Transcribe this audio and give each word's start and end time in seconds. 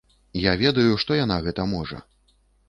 Я 0.43 0.53
ведаю, 0.61 0.95
што 1.03 1.17
яна 1.19 1.37
гэта 1.49 1.67
можа. 1.75 2.01